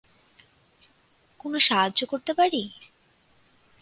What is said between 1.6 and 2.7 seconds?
সাহায্য করতে পারি?